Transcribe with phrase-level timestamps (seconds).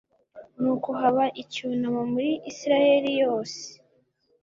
[0.59, 3.61] nuko haba icyunamo muri israheli yose